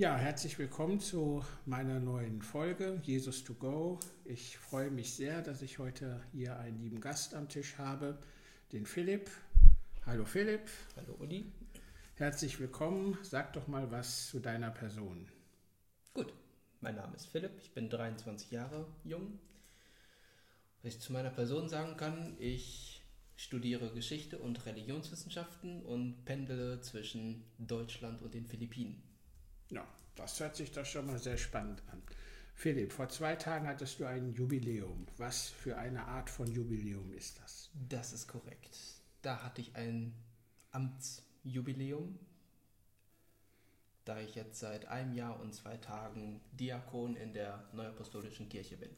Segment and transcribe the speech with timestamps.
[0.00, 4.00] Ja, herzlich willkommen zu meiner neuen Folge Jesus to Go.
[4.24, 8.18] Ich freue mich sehr, dass ich heute hier einen lieben Gast am Tisch habe,
[8.72, 9.30] den Philipp.
[10.06, 10.70] Hallo Philipp.
[10.96, 11.52] Hallo Uli.
[12.14, 13.18] Herzlich willkommen.
[13.20, 15.28] Sag doch mal was zu deiner Person.
[16.14, 16.32] Gut,
[16.80, 19.38] mein Name ist Philipp, ich bin 23 Jahre jung.
[20.82, 23.02] Was ich zu meiner Person sagen kann, ich
[23.36, 29.09] studiere Geschichte und Religionswissenschaften und pendele zwischen Deutschland und den Philippinen.
[29.70, 32.02] Ja, das hört sich doch schon mal sehr spannend an.
[32.54, 35.06] Philipp, vor zwei Tagen hattest du ein Jubiläum.
[35.16, 37.70] Was für eine Art von Jubiläum ist das?
[37.88, 38.76] Das ist korrekt.
[39.22, 40.14] Da hatte ich ein
[40.72, 42.18] Amtsjubiläum,
[44.04, 48.90] da ich jetzt seit einem Jahr und zwei Tagen Diakon in der Neuapostolischen Kirche bin.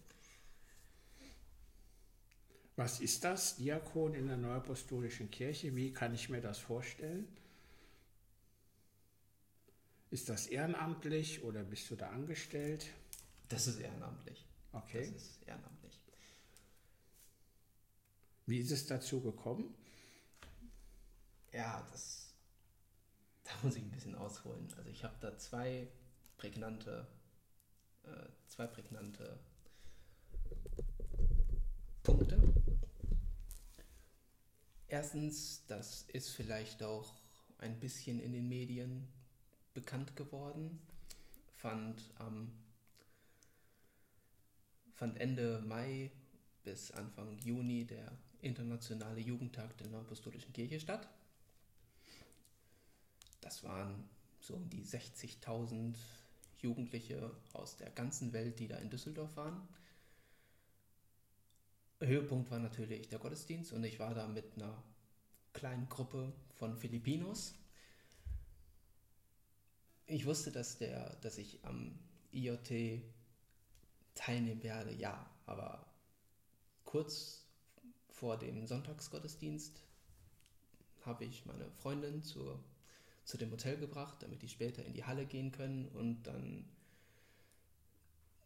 [2.74, 5.76] Was ist das, Diakon in der Neuapostolischen Kirche?
[5.76, 7.28] Wie kann ich mir das vorstellen?
[10.12, 12.86] Ist das ehrenamtlich oder bist du da angestellt?
[13.48, 14.44] Das ist ehrenamtlich.
[14.70, 15.10] Okay.
[15.10, 15.98] Das ist ehrenamtlich.
[18.44, 19.74] Wie ist es dazu gekommen?
[21.50, 22.34] Ja, das.
[23.44, 24.68] Da muss ich ein bisschen ausholen.
[24.76, 25.88] Also ich habe da zwei
[26.36, 27.06] prägnante,
[28.02, 29.40] äh, zwei prägnante
[32.02, 32.38] Punkte.
[34.88, 37.14] Erstens, das ist vielleicht auch
[37.56, 39.08] ein bisschen in den Medien
[39.74, 40.80] bekannt geworden,
[41.52, 42.52] fand am
[44.94, 46.10] fand Ende Mai
[46.62, 51.08] bis Anfang Juni der internationale Jugendtag der Neuapostolischen Kirche statt.
[53.40, 54.08] Das waren
[54.40, 55.94] so um die 60.000
[56.60, 59.66] Jugendliche aus der ganzen Welt, die da in Düsseldorf waren.
[62.00, 64.82] Höhepunkt war natürlich der Gottesdienst und ich war da mit einer
[65.52, 67.54] kleinen Gruppe von Filipinos
[70.12, 71.98] ich wusste, dass, der, dass ich am
[72.32, 73.02] IoT
[74.14, 75.86] teilnehmen werde, ja, aber
[76.84, 77.46] kurz
[78.10, 79.82] vor dem Sonntagsgottesdienst
[81.04, 82.62] habe ich meine Freundin zur,
[83.24, 86.64] zu dem Hotel gebracht, damit die später in die Halle gehen können und dann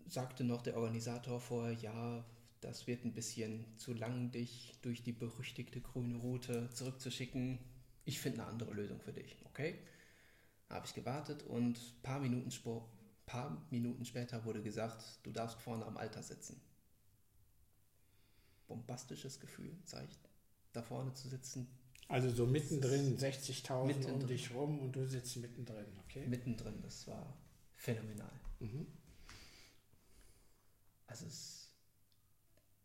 [0.06, 2.24] sagte noch der Organisator vorher, ja,
[2.60, 7.58] das wird ein bisschen zu lang, dich durch die berüchtigte grüne Route zurückzuschicken.
[8.04, 9.78] Ich finde eine andere Lösung für dich, okay?
[10.68, 12.50] Habe ich gewartet und ein paar Minuten,
[13.24, 16.60] paar Minuten später wurde gesagt, du darfst vorne am Alter sitzen.
[18.66, 20.18] Bombastisches Gefühl, sag ich,
[20.72, 21.68] da vorne zu sitzen.
[22.08, 26.26] Also so mittendrin, 60.000 um dich rum und du sitzt mittendrin, okay?
[26.26, 27.36] Mittendrin, das war
[27.74, 28.32] phänomenal.
[28.60, 28.86] Mhm.
[31.06, 31.72] Also es,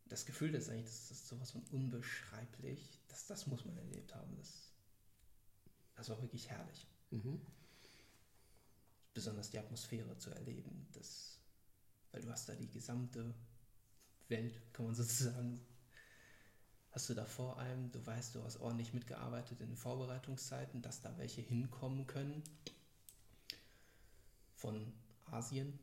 [0.05, 4.35] das Gefühl ist eigentlich, das ist sowas von unbeschreiblich, das, das muss man erlebt haben.
[4.37, 4.73] Das,
[5.95, 6.87] das war wirklich herrlich.
[7.11, 7.41] Mhm
[9.21, 10.87] besonders die Atmosphäre zu erleben.
[10.93, 11.37] Das,
[12.11, 13.35] weil du hast da die gesamte
[14.29, 15.61] Welt, kann man sozusagen,
[16.89, 21.01] hast du da vor allem, du weißt, du hast ordentlich mitgearbeitet in den Vorbereitungszeiten, dass
[21.01, 22.41] da welche hinkommen können
[24.55, 24.91] von
[25.25, 25.77] Asien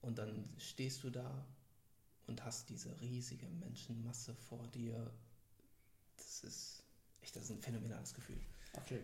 [0.00, 1.46] und dann stehst du da
[2.28, 5.12] und hast diese riesige Menschenmasse vor dir.
[6.16, 6.82] Das ist
[7.20, 8.40] echt, das ist ein phänomenales Gefühl.
[8.72, 9.02] Okay.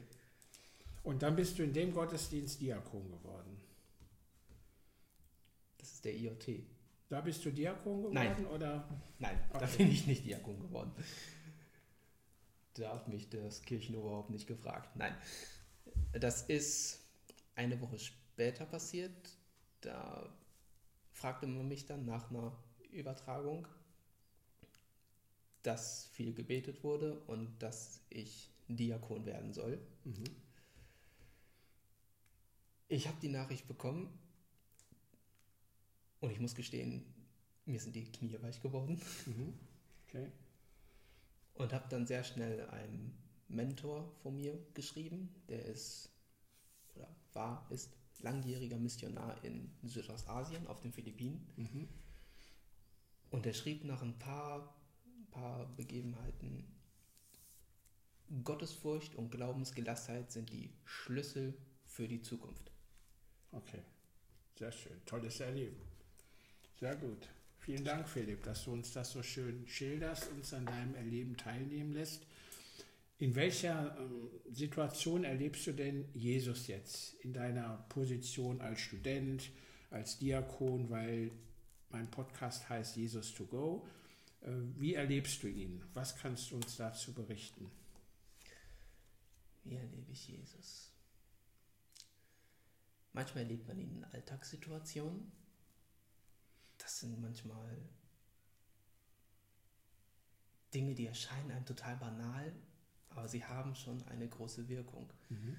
[1.07, 3.61] Und dann bist du in dem Gottesdienst Diakon geworden.
[5.79, 6.65] Das ist der IoT.
[7.09, 8.15] Da bist du Diakon geworden?
[8.15, 8.47] Nein.
[8.47, 8.89] Oder?
[9.21, 9.59] Nein, okay.
[9.61, 10.91] da bin ich nicht Diakon geworden.
[12.75, 14.97] Da hat mich das Kirchenoberhaupt nicht gefragt.
[14.97, 15.15] Nein.
[16.11, 16.99] Das ist
[17.55, 19.13] eine Woche später passiert.
[19.83, 20.29] Da
[21.13, 22.53] fragte man mich dann nach einer
[22.91, 23.69] Übertragung,
[25.63, 29.79] dass viel gebetet wurde und dass ich Diakon werden soll.
[30.03, 30.46] Mhm.
[32.89, 34.09] Ich habe die Nachricht bekommen
[36.21, 37.05] und ich muss gestehen,
[37.65, 39.01] mir sind die Knie weich geworden.
[39.27, 39.55] Mhm.
[40.07, 40.31] Okay.
[41.55, 46.11] Und habe dann sehr schnell einen Mentor von mir geschrieben, der ist
[46.95, 51.45] oder war, ist langjähriger Missionar in Südostasien auf den Philippinen.
[51.57, 51.89] Mhm.
[53.31, 54.75] Und er schrieb nach ein paar,
[55.31, 56.73] paar Begebenheiten,
[58.45, 62.76] Gottesfurcht und Glaubensgelassenheit sind die Schlüssel für die Zukunft.
[63.57, 63.83] Okay,
[64.59, 65.01] sehr schön.
[65.07, 65.77] Tolles Erleben.
[66.79, 67.27] Sehr gut.
[67.59, 71.93] Vielen Dank, Philipp, dass du uns das so schön schilderst, uns an deinem Erleben teilnehmen
[71.93, 72.23] lässt.
[73.19, 79.51] In welcher ähm, Situation erlebst du denn Jesus jetzt in deiner Position als Student,
[79.91, 81.31] als Diakon, weil
[81.89, 83.89] mein Podcast heißt Jesus to Go?
[84.43, 85.83] Äh, wie erlebst du ihn?
[85.95, 87.71] Was kannst du uns dazu berichten?
[89.65, 90.93] Wie erlebe ich Jesus?
[93.17, 95.33] Manchmal erlebt man ihn in Alltagssituationen.
[96.77, 97.79] Das sind manchmal
[100.75, 102.53] Dinge, die erscheinen einem total banal,
[103.09, 105.11] aber sie haben schon eine große Wirkung.
[105.31, 105.57] Mhm.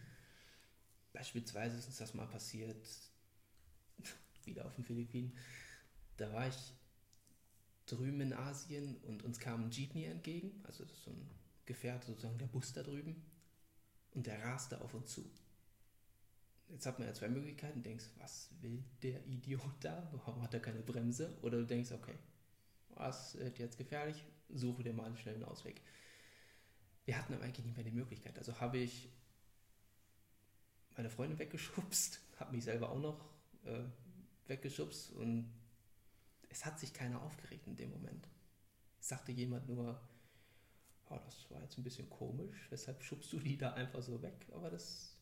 [1.13, 2.87] Beispielsweise ist uns das mal passiert,
[4.43, 5.35] wieder auf den Philippinen.
[6.17, 6.75] Da war ich
[7.87, 11.27] drüben in Asien und uns kam ein Jeepney entgegen, also das ist so ein
[11.65, 13.25] Gefährt, sozusagen der Bus da drüben,
[14.11, 15.27] und der raste auf uns zu.
[16.69, 20.09] Jetzt hat man ja zwei Möglichkeiten, denkst, was will der Idiot da?
[20.11, 21.37] Warum hat er keine Bremse?
[21.41, 22.15] Oder du denkst, okay,
[22.89, 24.25] was ist jetzt gefährlich?
[24.49, 25.81] Suche dir mal einen Ausweg.
[27.05, 28.37] Wir hatten aber eigentlich nicht mehr die Möglichkeit.
[28.37, 29.09] Also habe ich
[30.95, 33.29] meine Freundin weggeschubst, habe mich selber auch noch
[33.65, 33.83] äh,
[34.47, 35.49] weggeschubst und
[36.49, 38.27] es hat sich keiner aufgeregt in dem Moment.
[38.99, 40.01] Es sagte jemand nur,
[41.09, 44.47] oh, das war jetzt ein bisschen komisch, weshalb schubst du die da einfach so weg?
[44.51, 45.16] Aber das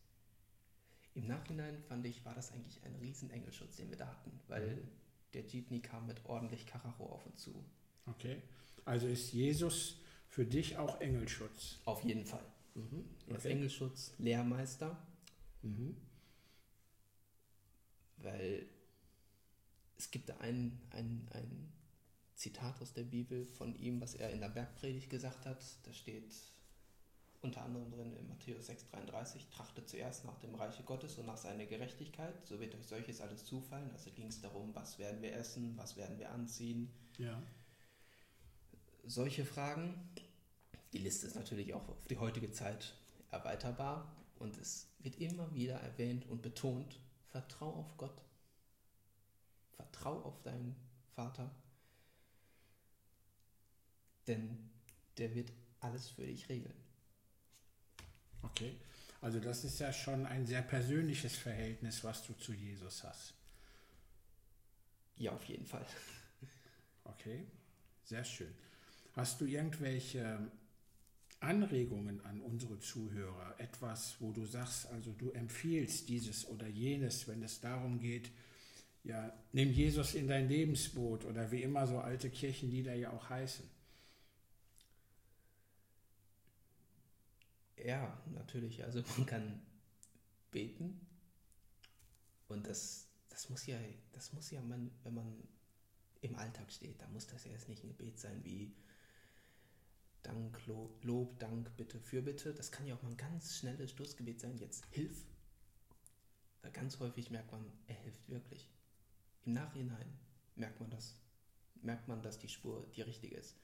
[1.15, 4.75] im Nachhinein fand ich, war das eigentlich ein riesen Engelschutz, den wir da hatten, weil
[4.75, 4.87] mhm.
[5.33, 7.65] der Jeepney kam mit ordentlich Karacho auf uns zu.
[8.05, 8.41] Okay,
[8.83, 11.79] also ist Jesus für dich auch Engelschutz?
[11.85, 12.45] Auf jeden Fall.
[12.75, 13.05] Mhm.
[13.23, 13.33] Okay.
[13.33, 14.97] Als Engelschutz Lehrmeister.
[15.61, 15.95] Mhm.
[18.17, 18.67] Weil
[19.97, 21.71] es gibt da ein, ein, ein
[22.35, 25.63] Zitat aus der Bibel von ihm, was er in der Bergpredigt gesagt hat.
[25.83, 26.35] Da steht
[27.45, 31.65] unter anderem drin in Matthäus 6,33, trachtet zuerst nach dem Reiche Gottes und nach seiner
[31.65, 33.89] Gerechtigkeit, so wird euch solches alles zufallen.
[33.91, 36.91] Also ging es darum, was werden wir essen, was werden wir anziehen.
[37.17, 37.41] Ja.
[39.05, 39.93] Solche Fragen.
[40.93, 42.93] Die Liste ist natürlich auch auf die heutige Zeit
[43.29, 48.21] erweiterbar und es wird immer wieder erwähnt und betont, vertrau auf Gott.
[49.73, 50.75] Vertrau auf deinen
[51.15, 51.51] Vater,
[54.27, 54.69] denn
[55.17, 55.51] der wird
[55.81, 56.85] alles für dich regeln.
[58.51, 58.75] Okay,
[59.21, 63.33] also das ist ja schon ein sehr persönliches Verhältnis, was du zu Jesus hast.
[65.17, 65.85] Ja, auf jeden Fall.
[67.05, 67.45] Okay,
[68.03, 68.53] sehr schön.
[69.13, 70.39] Hast du irgendwelche
[71.39, 73.55] Anregungen an unsere Zuhörer?
[73.59, 78.29] Etwas, wo du sagst, also du empfiehlst dieses oder jenes, wenn es darum geht,
[79.03, 83.74] ja, nimm Jesus in dein Lebensboot oder wie immer so alte Kirchenlieder ja auch heißen.
[87.83, 88.83] Ja, natürlich.
[88.83, 89.61] Also man kann
[90.51, 91.05] beten
[92.47, 93.77] und das, das muss ja,
[94.13, 95.47] das muss ja man, wenn man
[96.21, 98.73] im Alltag steht, da muss das ja jetzt nicht ein Gebet sein wie
[100.23, 102.53] Dank, Lob, Lob, Dank, Bitte, Fürbitte.
[102.53, 104.57] Das kann ja auch mal ein ganz schnelles Stoßgebet sein.
[104.57, 105.23] Jetzt hilf.
[106.63, 108.67] Weil ganz häufig merkt man, er hilft wirklich.
[109.45, 110.17] Im Nachhinein
[110.55, 111.15] merkt man das,
[111.83, 113.55] merkt man, dass die Spur die richtige ist.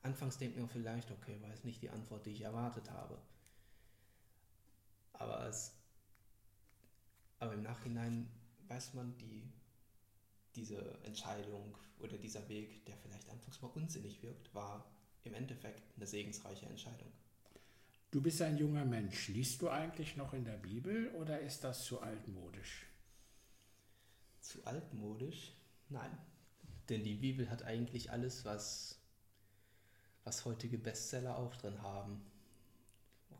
[0.00, 3.20] Anfangs denkt man vielleicht, okay, war es nicht die Antwort, die ich erwartet habe.
[5.18, 5.72] Aber, es,
[7.38, 8.28] aber im Nachhinein
[8.68, 9.42] weiß man, die,
[10.54, 14.84] diese Entscheidung oder dieser Weg, der vielleicht anfangs mal unsinnig wirkt, war
[15.24, 17.12] im Endeffekt eine segensreiche Entscheidung.
[18.10, 19.28] Du bist ein junger Mensch.
[19.28, 22.86] Liest du eigentlich noch in der Bibel oder ist das zu altmodisch?
[24.40, 25.52] Zu altmodisch?
[25.90, 26.16] Nein.
[26.88, 28.98] Denn die Bibel hat eigentlich alles, was,
[30.24, 32.24] was heutige Bestseller auch drin haben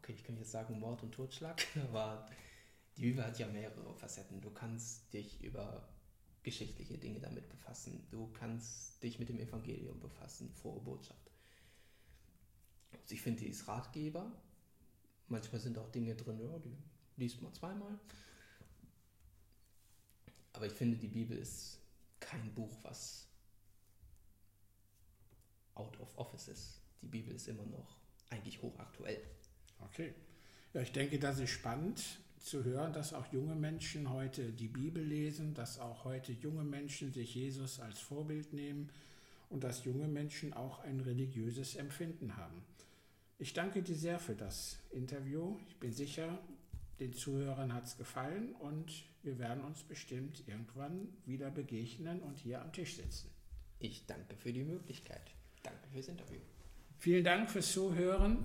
[0.08, 2.26] okay, ich kann jetzt sagen Mord und Totschlag, aber
[2.96, 4.40] die Bibel hat ja mehrere Facetten.
[4.40, 5.86] Du kannst dich über
[6.42, 8.06] geschichtliche Dinge damit befassen.
[8.10, 11.30] Du kannst dich mit dem Evangelium befassen, frohe Botschaft.
[12.92, 14.32] Also ich finde, die ist Ratgeber.
[15.28, 16.76] Manchmal sind auch Dinge drin, ja, die
[17.16, 17.98] liest man zweimal.
[20.54, 21.80] Aber ich finde, die Bibel ist
[22.18, 23.28] kein Buch, was
[25.74, 26.80] out of office ist.
[27.02, 27.98] Die Bibel ist immer noch
[28.30, 29.22] eigentlich hochaktuell.
[29.80, 30.14] Okay.
[30.74, 35.02] Ja, ich denke, das ist spannend zu hören, dass auch junge Menschen heute die Bibel
[35.02, 38.90] lesen, dass auch heute junge Menschen sich Jesus als Vorbild nehmen
[39.50, 42.62] und dass junge Menschen auch ein religiöses Empfinden haben.
[43.38, 45.56] Ich danke dir sehr für das Interview.
[45.68, 46.38] Ich bin sicher,
[47.00, 52.60] den Zuhörern hat es gefallen und wir werden uns bestimmt irgendwann wieder begegnen und hier
[52.60, 53.30] am Tisch sitzen.
[53.78, 55.30] Ich danke für die Möglichkeit.
[55.62, 56.40] Danke fürs Interview.
[56.98, 58.44] Vielen Dank fürs Zuhören.